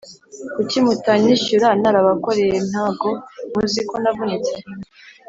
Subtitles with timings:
[0.55, 3.09] Kuki mutanyishyura narabakoreye ntago
[3.53, 4.53] muziko navunitse